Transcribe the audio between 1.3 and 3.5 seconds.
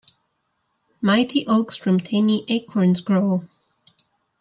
oaks from tiny acorns grow.